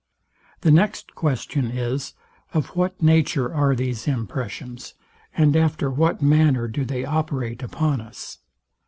[0.61, 2.15] The next question is,
[2.55, 4.95] of what nature are these impressions,
[5.37, 8.39] and after what manner do they operate upon us?